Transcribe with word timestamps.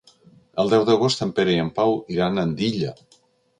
El 0.63 0.71
deu 0.73 0.85
d'agost 0.87 1.21
en 1.27 1.35
Pere 1.41 1.55
i 1.57 1.59
en 1.65 1.71
Pau 1.77 1.95
iran 2.17 2.39
a 2.39 2.49
Andilla. 2.51 2.99